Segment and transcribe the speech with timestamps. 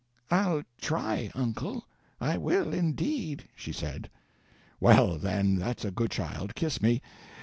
[0.31, 1.85] "I'll try, uncle;
[2.19, 4.09] I will, indeed," she said.
[4.79, 7.03] "Well, then, that's a good child—kiss me.